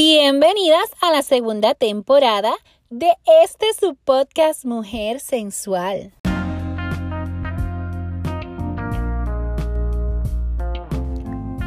[0.00, 2.52] Bienvenidas a la segunda temporada
[2.88, 3.10] de
[3.42, 6.12] este su podcast Mujer Sensual.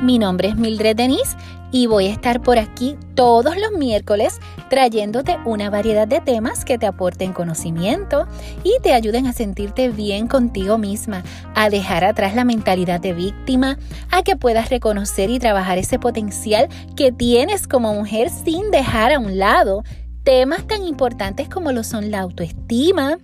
[0.01, 1.35] Mi nombre es Mildred Denise
[1.71, 4.39] y voy a estar por aquí todos los miércoles
[4.69, 8.27] trayéndote una variedad de temas que te aporten conocimiento
[8.63, 11.23] y te ayuden a sentirte bien contigo misma,
[11.55, 13.77] a dejar atrás la mentalidad de víctima,
[14.09, 19.19] a que puedas reconocer y trabajar ese potencial que tienes como mujer sin dejar a
[19.19, 19.83] un lado
[20.23, 23.17] temas tan importantes como lo son la autoestima,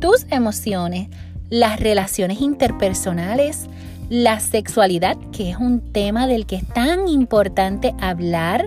[0.00, 1.08] tus emociones,
[1.50, 3.66] las relaciones interpersonales,
[4.12, 8.66] la sexualidad, que es un tema del que es tan importante hablar,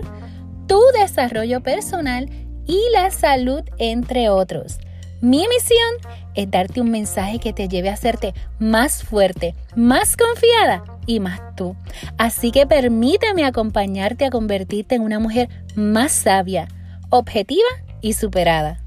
[0.66, 2.28] tu desarrollo personal
[2.66, 4.80] y la salud, entre otros.
[5.20, 10.82] Mi misión es darte un mensaje que te lleve a hacerte más fuerte, más confiada
[11.06, 11.76] y más tú.
[12.18, 16.66] Así que permíteme acompañarte a convertirte en una mujer más sabia,
[17.08, 17.68] objetiva
[18.00, 18.80] y superada.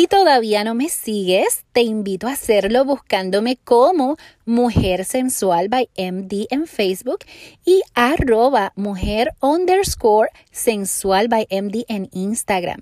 [0.00, 6.46] Si todavía no me sigues, te invito a hacerlo buscándome como Mujer Sensual by MD
[6.48, 7.18] en Facebook
[7.66, 12.80] y arroba mujer underscore sensual by MD en Instagram.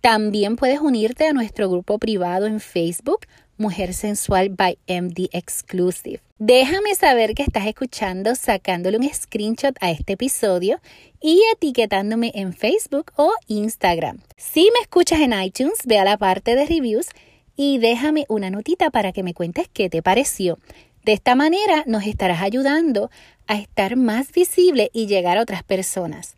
[0.00, 3.26] También puedes unirte a nuestro grupo privado en Facebook
[3.58, 6.23] Mujer Sensual by MD Exclusive.
[6.40, 10.80] Déjame saber que estás escuchando sacándole un screenshot a este episodio
[11.20, 14.20] y etiquetándome en Facebook o Instagram.
[14.36, 17.06] Si me escuchas en iTunes, ve a la parte de reviews
[17.54, 20.58] y déjame una notita para que me cuentes qué te pareció.
[21.04, 23.12] De esta manera nos estarás ayudando
[23.46, 26.36] a estar más visible y llegar a otras personas.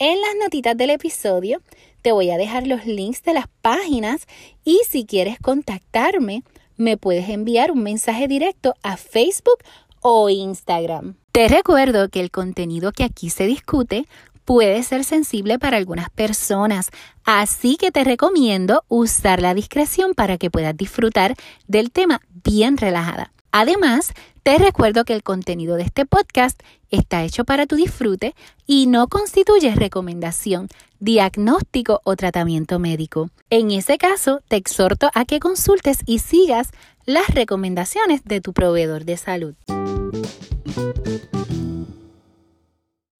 [0.00, 1.62] En las notitas del episodio
[2.02, 4.26] te voy a dejar los links de las páginas
[4.64, 6.42] y si quieres contactarme,
[6.78, 9.58] me puedes enviar un mensaje directo a Facebook
[10.00, 11.16] o Instagram.
[11.32, 14.06] Te recuerdo que el contenido que aquí se discute
[14.44, 16.88] puede ser sensible para algunas personas,
[17.24, 21.34] así que te recomiendo usar la discreción para que puedas disfrutar
[21.66, 23.30] del tema bien relajada.
[23.52, 26.58] Además, te recuerdo que el contenido de este podcast
[26.90, 28.34] está hecho para tu disfrute
[28.66, 30.68] y no constituye recomendación,
[31.00, 33.30] diagnóstico o tratamiento médico.
[33.50, 36.70] En ese caso, te exhorto a que consultes y sigas
[37.04, 39.54] las recomendaciones de tu proveedor de salud.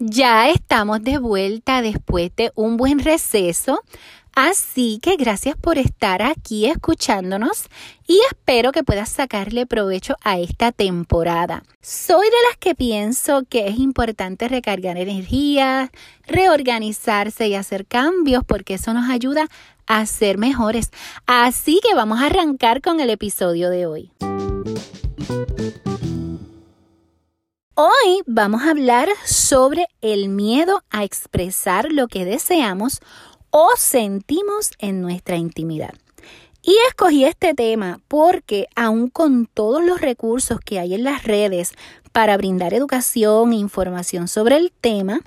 [0.00, 3.82] Ya estamos de vuelta después de un buen receso
[4.40, 7.64] Así que gracias por estar aquí escuchándonos
[8.06, 11.64] y espero que puedas sacarle provecho a esta temporada.
[11.82, 15.90] Soy de las que pienso que es importante recargar energía,
[16.24, 19.48] reorganizarse y hacer cambios porque eso nos ayuda
[19.88, 20.92] a ser mejores.
[21.26, 24.12] Así que vamos a arrancar con el episodio de hoy.
[27.74, 33.00] Hoy vamos a hablar sobre el miedo a expresar lo que deseamos
[33.60, 35.92] o sentimos en nuestra intimidad.
[36.62, 41.72] Y escogí este tema porque aun con todos los recursos que hay en las redes
[42.12, 45.22] para brindar educación e información sobre el tema,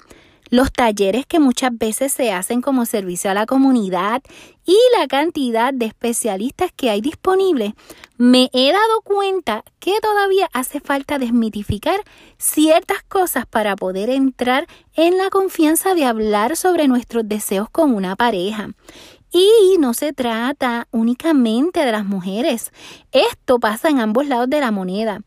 [0.52, 4.22] los talleres que muchas veces se hacen como servicio a la comunidad
[4.66, 7.74] y la cantidad de especialistas que hay disponibles,
[8.18, 12.02] me he dado cuenta que todavía hace falta desmitificar
[12.38, 18.18] ciertas cosas para poder entrar en la confianza de hablar sobre nuestros deseos con una
[18.18, 18.70] pareja.
[19.34, 22.74] Y no se trata únicamente de las mujeres.
[23.14, 25.22] Esto pasa en ambos lados de la moneda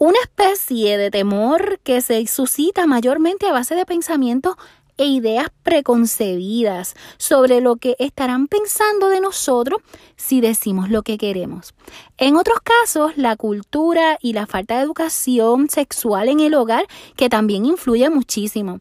[0.00, 4.56] una especie de temor que se suscita mayormente a base de pensamientos
[4.96, 9.82] e ideas preconcebidas sobre lo que estarán pensando de nosotros
[10.16, 11.74] si decimos lo que queremos.
[12.16, 17.28] En otros casos, la cultura y la falta de educación sexual en el hogar que
[17.28, 18.80] también influye muchísimo.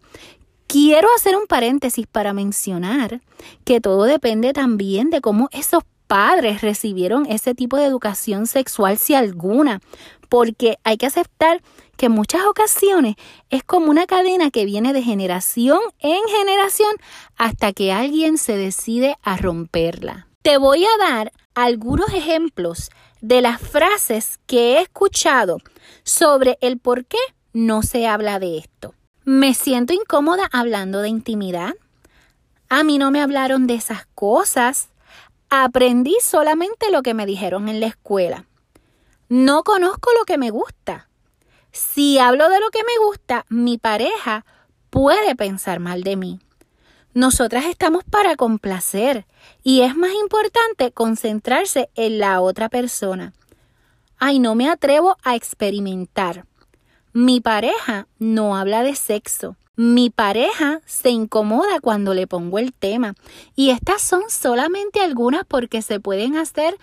[0.67, 3.19] Quiero hacer un paréntesis para mencionar
[3.65, 9.13] que todo depende también de cómo esos padres recibieron ese tipo de educación sexual, si
[9.13, 9.79] alguna,
[10.29, 11.61] porque hay que aceptar
[11.97, 13.15] que en muchas ocasiones
[13.49, 16.95] es como una cadena que viene de generación en generación
[17.35, 20.27] hasta que alguien se decide a romperla.
[20.41, 22.89] Te voy a dar algunos ejemplos
[23.19, 25.57] de las frases que he escuchado
[26.03, 27.17] sobre el por qué
[27.51, 28.93] no se habla de esto.
[29.25, 31.73] Me siento incómoda hablando de intimidad.
[32.69, 34.89] A mí no me hablaron de esas cosas.
[35.49, 38.45] Aprendí solamente lo que me dijeron en la escuela.
[39.29, 41.07] No conozco lo que me gusta.
[41.71, 44.43] Si hablo de lo que me gusta, mi pareja
[44.89, 46.39] puede pensar mal de mí.
[47.13, 49.27] Nosotras estamos para complacer
[49.63, 53.33] y es más importante concentrarse en la otra persona.
[54.17, 56.45] ay, no me atrevo a experimentar.
[57.13, 59.57] Mi pareja no habla de sexo.
[59.75, 63.13] Mi pareja se incomoda cuando le pongo el tema.
[63.55, 66.75] Y estas son solamente algunas porque se pueden hacer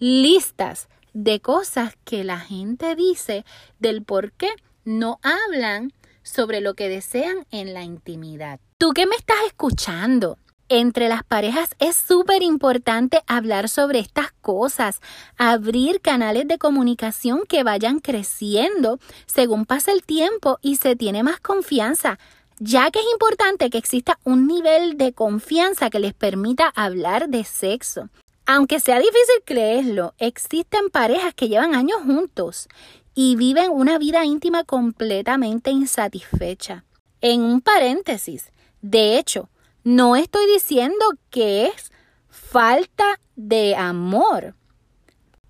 [0.00, 3.44] listas de cosas que la gente dice
[3.78, 4.50] del por qué
[4.84, 5.92] no hablan
[6.22, 8.60] sobre lo que desean en la intimidad.
[8.78, 10.38] Tú que me estás escuchando,
[10.68, 15.00] entre las parejas es súper importante hablar sobre estas cosas,
[15.36, 21.40] abrir canales de comunicación que vayan creciendo según pasa el tiempo y se tiene más
[21.40, 22.18] confianza,
[22.58, 27.44] ya que es importante que exista un nivel de confianza que les permita hablar de
[27.44, 28.08] sexo.
[28.46, 32.68] Aunque sea difícil creerlo, existen parejas que llevan años juntos
[33.14, 36.84] y viven una vida íntima completamente insatisfecha.
[37.20, 38.50] En un paréntesis,
[38.80, 39.48] de hecho,
[39.84, 41.92] no estoy diciendo que es
[42.28, 44.54] falta de amor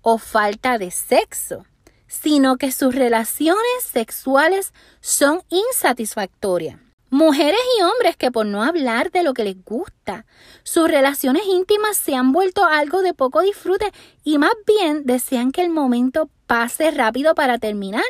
[0.01, 1.65] o falta de sexo,
[2.07, 6.82] sino que sus relaciones sexuales son insatisfactorias.
[7.13, 10.25] Mujeres y hombres que por no hablar de lo que les gusta,
[10.63, 13.85] sus relaciones íntimas se han vuelto algo de poco disfrute
[14.23, 18.01] y más bien desean que el momento pase rápido para terminar,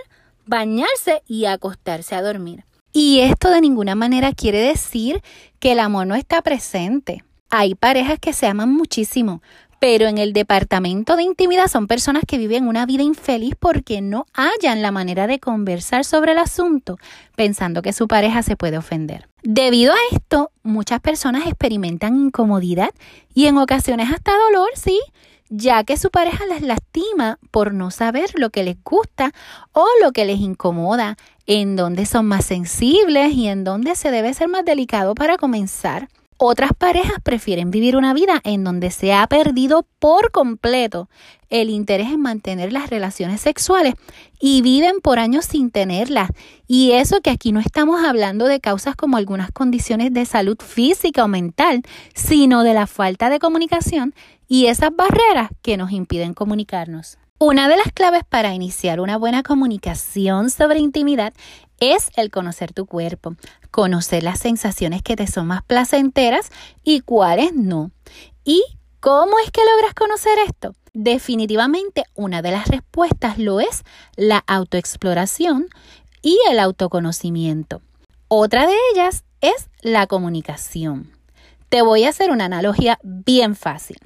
[0.45, 2.63] bañarse y acostarse a dormir.
[2.93, 5.21] Y esto de ninguna manera quiere decir
[5.59, 7.25] que el amor no está presente.
[7.49, 9.41] Hay parejas que se aman muchísimo,
[9.83, 14.25] pero en el departamento de intimidad son personas que viven una vida infeliz porque no
[14.33, 16.97] hallan la manera de conversar sobre el asunto
[17.35, 19.27] pensando que su pareja se puede ofender.
[19.41, 22.91] Debido a esto, muchas personas experimentan incomodidad
[23.33, 25.01] y en ocasiones hasta dolor, sí,
[25.49, 29.33] ya que su pareja les lastima por no saber lo que les gusta
[29.73, 34.33] o lo que les incomoda, en dónde son más sensibles y en dónde se debe
[34.33, 36.07] ser más delicado para comenzar.
[36.45, 41.07] Otras parejas prefieren vivir una vida en donde se ha perdido por completo
[41.49, 43.93] el interés en mantener las relaciones sexuales
[44.41, 46.29] y viven por años sin tenerlas.
[46.67, 51.23] Y eso que aquí no estamos hablando de causas como algunas condiciones de salud física
[51.23, 51.81] o mental,
[52.13, 54.13] sino de la falta de comunicación
[54.45, 57.19] y esas barreras que nos impiden comunicarnos.
[57.39, 61.33] Una de las claves para iniciar una buena comunicación sobre intimidad
[61.79, 63.35] es el conocer tu cuerpo,
[63.73, 66.51] conocer las sensaciones que te son más placenteras
[66.83, 67.89] y cuáles no.
[68.45, 68.63] ¿Y
[68.99, 70.75] cómo es que logras conocer esto?
[70.93, 73.83] Definitivamente una de las respuestas lo es
[74.15, 75.69] la autoexploración
[76.21, 77.81] y el autoconocimiento.
[78.27, 81.11] Otra de ellas es la comunicación.
[81.69, 83.97] Te voy a hacer una analogía bien fácil.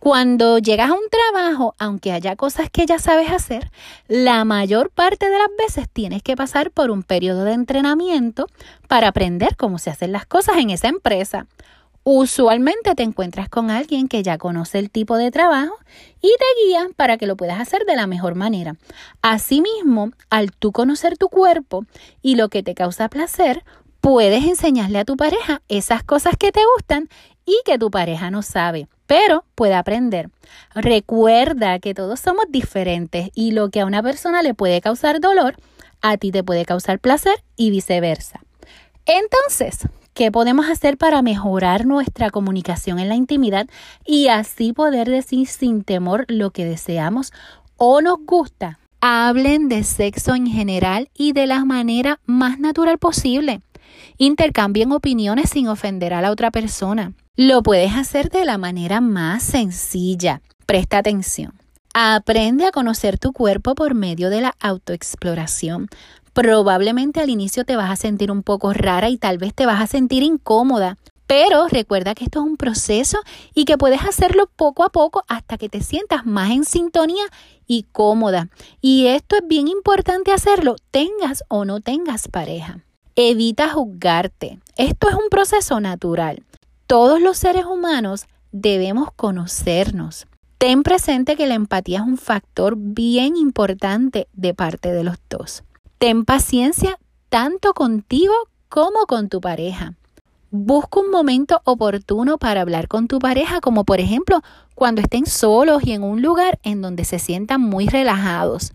[0.00, 3.70] Cuando llegas a un trabajo, aunque haya cosas que ya sabes hacer,
[4.08, 8.46] la mayor parte de las veces tienes que pasar por un periodo de entrenamiento
[8.88, 11.48] para aprender cómo se hacen las cosas en esa empresa.
[12.02, 15.76] Usualmente te encuentras con alguien que ya conoce el tipo de trabajo
[16.22, 18.76] y te guía para que lo puedas hacer de la mejor manera.
[19.20, 21.84] Asimismo, al tú conocer tu cuerpo
[22.22, 23.64] y lo que te causa placer,
[24.00, 27.10] puedes enseñarle a tu pareja esas cosas que te gustan
[27.44, 30.30] y que tu pareja no sabe pero puede aprender.
[30.72, 35.56] Recuerda que todos somos diferentes y lo que a una persona le puede causar dolor,
[36.00, 38.38] a ti te puede causar placer y viceversa.
[39.06, 43.66] Entonces, ¿qué podemos hacer para mejorar nuestra comunicación en la intimidad
[44.06, 47.32] y así poder decir sin temor lo que deseamos
[47.76, 48.78] o nos gusta?
[49.00, 53.60] Hablen de sexo en general y de la manera más natural posible.
[54.18, 57.12] Intercambien opiniones sin ofender a la otra persona.
[57.36, 60.42] Lo puedes hacer de la manera más sencilla.
[60.66, 61.54] Presta atención.
[61.94, 65.88] Aprende a conocer tu cuerpo por medio de la autoexploración.
[66.32, 69.80] Probablemente al inicio te vas a sentir un poco rara y tal vez te vas
[69.80, 73.18] a sentir incómoda, pero recuerda que esto es un proceso
[73.54, 77.24] y que puedes hacerlo poco a poco hasta que te sientas más en sintonía
[77.66, 78.48] y cómoda.
[78.80, 82.80] Y esto es bien importante hacerlo, tengas o no tengas pareja.
[83.22, 84.60] Evita juzgarte.
[84.76, 86.42] Esto es un proceso natural
[86.90, 90.26] todos los seres humanos debemos conocernos.
[90.58, 95.62] Ten presente que la empatía es un factor bien importante de parte de los dos.
[95.98, 96.98] Ten paciencia
[97.28, 98.34] tanto contigo
[98.68, 99.94] como con tu pareja.
[100.50, 104.42] Busca un momento oportuno para hablar con tu pareja, como por ejemplo
[104.74, 108.72] cuando estén solos y en un lugar en donde se sientan muy relajados.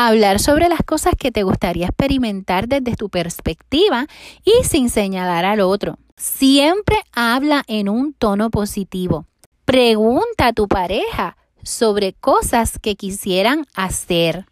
[0.00, 4.06] Hablar sobre las cosas que te gustaría experimentar desde tu perspectiva
[4.44, 5.98] y sin señalar al otro.
[6.16, 9.26] Siempre habla en un tono positivo.
[9.64, 14.46] Pregunta a tu pareja sobre cosas que quisieran hacer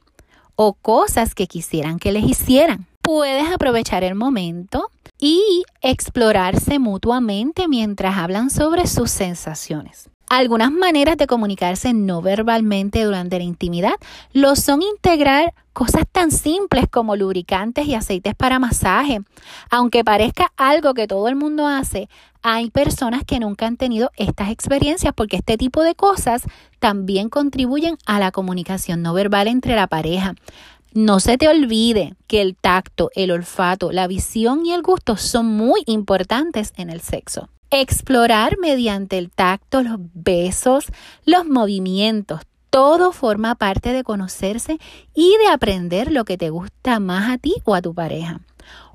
[0.56, 2.86] o cosas que quisieran que les hicieran.
[3.00, 10.10] Puedes aprovechar el momento y explorarse mutuamente mientras hablan sobre sus sensaciones.
[10.28, 13.95] Algunas maneras de comunicarse no verbalmente durante la intimidad
[14.33, 19.21] lo son integrar cosas tan simples como lubricantes y aceites para masaje.
[19.71, 22.09] Aunque parezca algo que todo el mundo hace,
[22.42, 26.42] hay personas que nunca han tenido estas experiencias porque este tipo de cosas
[26.80, 30.35] también contribuyen a la comunicación no verbal entre la pareja.
[30.92, 35.47] No se te olvide que el tacto, el olfato, la visión y el gusto son
[35.47, 37.49] muy importantes en el sexo.
[37.70, 40.87] Explorar mediante el tacto, los besos,
[41.25, 44.78] los movimientos, todo forma parte de conocerse
[45.14, 48.40] y de aprender lo que te gusta más a ti o a tu pareja.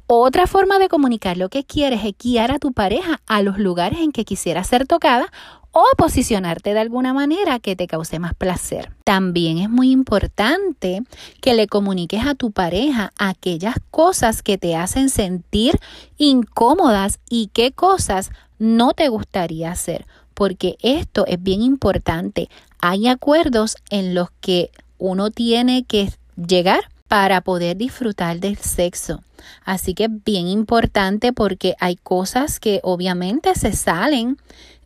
[0.08, 4.00] Otra forma de comunicar lo que quieres es guiar a tu pareja a los lugares
[4.00, 5.32] en que quisiera ser tocada
[5.72, 8.92] o posicionarte de alguna manera que te cause más placer.
[9.06, 11.02] También es muy importante
[11.40, 15.80] que le comuniques a tu pareja aquellas cosas que te hacen sentir
[16.18, 22.48] incómodas y qué cosas no te gustaría hacer, porque esto es bien importante.
[22.80, 29.24] Hay acuerdos en los que uno tiene que llegar para poder disfrutar del sexo.
[29.66, 34.38] Así que es bien importante porque hay cosas que obviamente se salen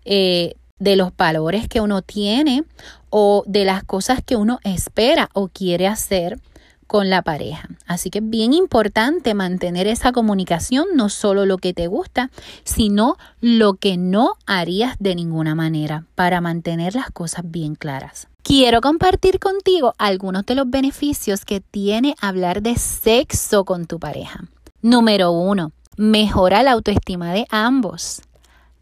[0.06, 2.64] eh, de los valores que uno tiene
[3.10, 6.40] o de las cosas que uno espera o quiere hacer
[6.88, 7.70] con la pareja.
[7.88, 12.32] Así que es bien importante mantener esa comunicación, no solo lo que te gusta,
[12.64, 18.28] sino lo que no harías de ninguna manera para mantener las cosas bien claras.
[18.44, 24.46] Quiero compartir contigo algunos de los beneficios que tiene hablar de sexo con tu pareja.
[24.82, 28.22] Número uno, mejora la autoestima de ambos.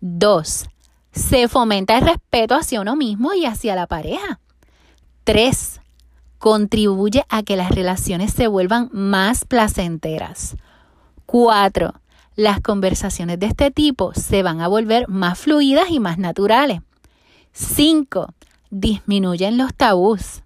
[0.01, 0.65] Dos,
[1.13, 4.39] se fomenta el respeto hacia uno mismo y hacia la pareja.
[5.23, 5.79] 3.
[6.43, 10.57] Contribuye a que las relaciones se vuelvan más placenteras.
[11.25, 11.93] 4.
[12.35, 16.81] Las conversaciones de este tipo se van a volver más fluidas y más naturales.
[17.53, 18.33] 5.
[18.71, 20.43] Disminuyen los tabús.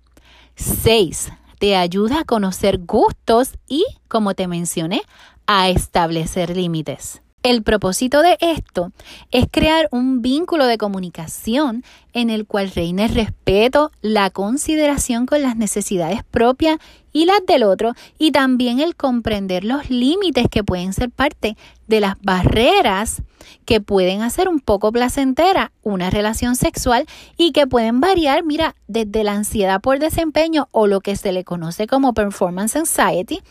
[0.54, 1.32] 6.
[1.58, 5.02] Te ayuda a conocer gustos y, como te mencioné,
[5.48, 7.24] a establecer límites.
[7.48, 8.92] El propósito de esto
[9.32, 15.42] es crear un vínculo de comunicación en el cual reine el respeto, la consideración con
[15.42, 16.78] las necesidades propias
[17.14, 21.56] y las del otro y también el comprender los límites que pueden ser parte
[21.88, 23.22] de las barreras
[23.64, 27.06] que pueden hacer un poco placentera una relación sexual
[27.38, 31.46] y que pueden variar, mira, desde la ansiedad por desempeño o lo que se le
[31.46, 33.42] conoce como performance anxiety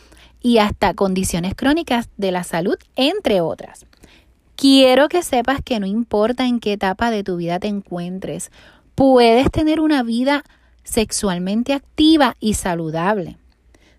[0.41, 3.85] y hasta condiciones crónicas de la salud, entre otras.
[4.55, 8.51] Quiero que sepas que no importa en qué etapa de tu vida te encuentres,
[8.95, 10.43] puedes tener una vida
[10.83, 13.37] sexualmente activa y saludable.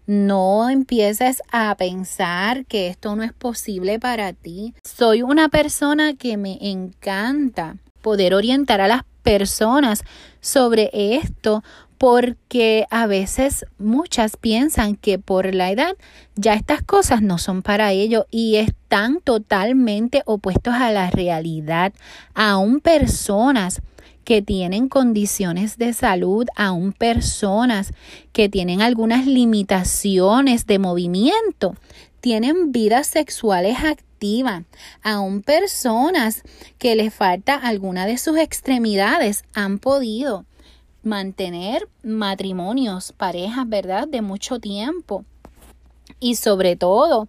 [0.06, 4.74] No empieces a pensar que esto no es posible para ti.
[4.82, 10.02] Soy una persona que me encanta poder orientar a las personas
[10.40, 11.62] sobre esto
[11.98, 15.96] porque a veces muchas piensan que por la edad
[16.36, 21.92] ya estas cosas no son para ellos y están totalmente opuestos a la realidad.
[22.34, 23.82] Aún personas
[24.24, 27.92] que tienen condiciones de salud, aún personas
[28.32, 31.74] que tienen algunas limitaciones de movimiento,
[32.20, 34.64] tienen vidas sexuales activas,
[35.02, 36.42] aún personas
[36.78, 40.44] que les falta alguna de sus extremidades han podido
[41.08, 44.06] mantener matrimonios, parejas, ¿verdad?
[44.06, 45.24] De mucho tiempo.
[46.20, 47.28] Y sobre todo,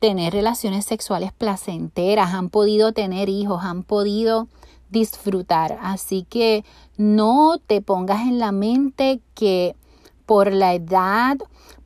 [0.00, 4.48] tener relaciones sexuales placenteras, han podido tener hijos, han podido
[4.90, 5.78] disfrutar.
[5.80, 6.64] Así que
[6.96, 9.76] no te pongas en la mente que
[10.32, 11.36] por la edad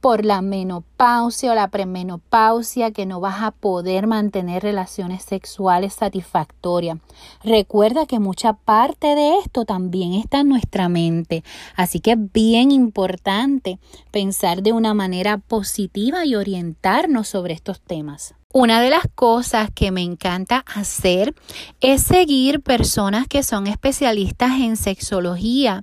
[0.01, 6.99] por la menopausia o la premenopausia que no vas a poder mantener relaciones sexuales satisfactorias.
[7.43, 11.43] Recuerda que mucha parte de esto también está en nuestra mente,
[11.75, 13.81] así que es bien importante
[14.13, 18.37] pensar de una manera positiva y orientarnos sobre estos temas.
[18.53, 21.35] Una de las cosas que me encanta hacer
[21.81, 25.83] es seguir personas que son especialistas en sexología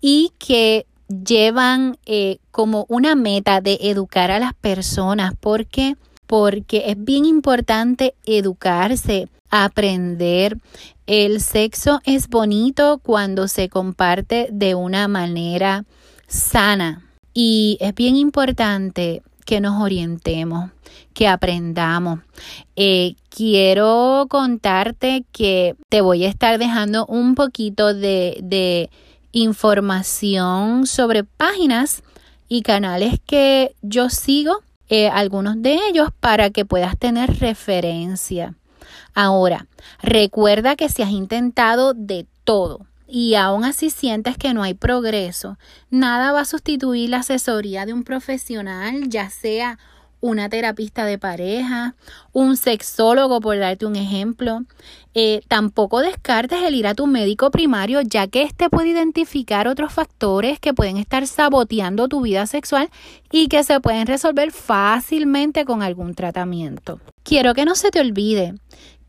[0.00, 5.34] y que llevan eh, como una meta de educar a las personas.
[5.38, 5.96] porque
[6.26, 10.58] Porque es bien importante educarse, aprender.
[11.06, 15.84] El sexo es bonito cuando se comparte de una manera
[16.26, 17.04] sana.
[17.34, 20.70] Y es bien importante que nos orientemos,
[21.12, 22.20] que aprendamos.
[22.76, 28.88] Eh, quiero contarte que te voy a estar dejando un poquito de
[29.34, 32.02] información sobre páginas
[32.48, 38.54] y canales que yo sigo, eh, algunos de ellos para que puedas tener referencia.
[39.12, 39.66] Ahora,
[40.02, 45.58] recuerda que si has intentado de todo, y aún así sientes que no hay progreso,
[45.90, 49.78] nada va a sustituir la asesoría de un profesional, ya sea
[50.24, 51.96] una terapista de pareja,
[52.32, 54.62] un sexólogo, por darte un ejemplo.
[55.12, 59.92] Eh, tampoco descartes el ir a tu médico primario, ya que éste puede identificar otros
[59.92, 62.88] factores que pueden estar saboteando tu vida sexual
[63.30, 67.00] y que se pueden resolver fácilmente con algún tratamiento.
[67.22, 68.54] Quiero que no se te olvide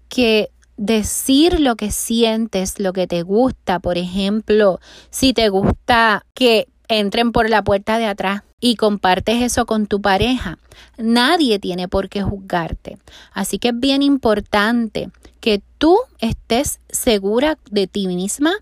[0.09, 4.81] que decir lo que sientes, lo que te gusta, por ejemplo,
[5.11, 10.01] si te gusta que entren por la puerta de atrás y compartes eso con tu
[10.01, 10.57] pareja,
[10.97, 12.97] nadie tiene por qué juzgarte.
[13.31, 18.55] Así que es bien importante que tú estés segura de ti misma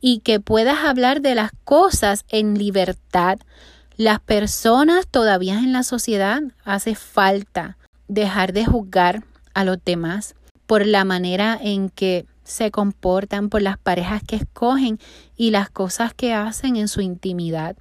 [0.00, 3.40] y que puedas hablar de las cosas en libertad.
[3.96, 9.24] Las personas todavía en la sociedad hace falta dejar de juzgar
[9.54, 10.36] a los demás
[10.66, 15.00] por la manera en que se comportan, por las parejas que escogen
[15.36, 17.76] y las cosas que hacen en su intimidad,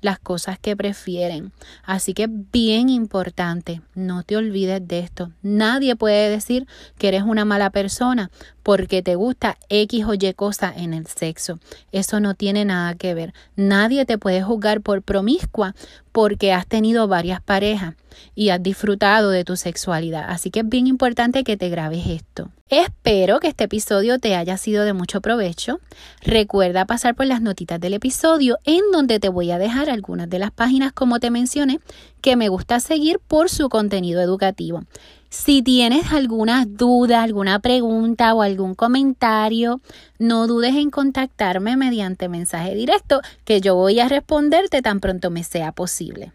[0.00, 1.52] las cosas que prefieren.
[1.84, 5.30] Así que es bien importante, no te olvides de esto.
[5.42, 6.66] Nadie puede decir
[6.98, 8.30] que eres una mala persona
[8.62, 11.58] porque te gusta X o Y cosa en el sexo.
[11.92, 13.32] Eso no tiene nada que ver.
[13.56, 15.74] Nadie te puede juzgar por promiscua
[16.12, 17.94] porque has tenido varias parejas
[18.34, 20.26] y has disfrutado de tu sexualidad.
[20.28, 22.50] Así que es bien importante que te grabes esto.
[22.68, 25.80] Espero que este episodio te haya sido de mucho provecho.
[26.22, 30.40] Recuerda pasar por las notitas del episodio en donde te voy a dejar algunas de
[30.40, 31.78] las páginas como te mencioné
[32.20, 34.82] que me gusta seguir por su contenido educativo.
[35.28, 39.80] Si tienes alguna duda, alguna pregunta o algún comentario,
[40.18, 45.44] no dudes en contactarme mediante mensaje directo que yo voy a responderte tan pronto me
[45.44, 46.32] sea posible.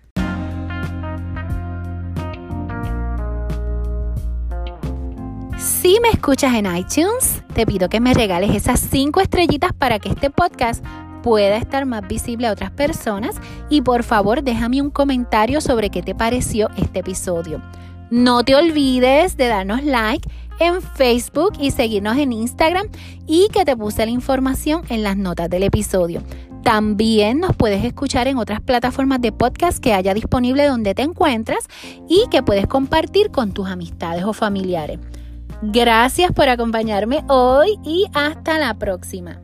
[5.58, 10.10] Si me escuchas en iTunes, te pido que me regales esas cinco estrellitas para que
[10.10, 10.84] este podcast
[11.26, 16.04] pueda estar más visible a otras personas y por favor déjame un comentario sobre qué
[16.04, 17.64] te pareció este episodio.
[18.12, 22.86] No te olvides de darnos like en Facebook y seguirnos en Instagram
[23.26, 26.22] y que te puse la información en las notas del episodio.
[26.64, 31.68] También nos puedes escuchar en otras plataformas de podcast que haya disponible donde te encuentras
[32.08, 35.00] y que puedes compartir con tus amistades o familiares.
[35.64, 39.42] Gracias por acompañarme hoy y hasta la próxima.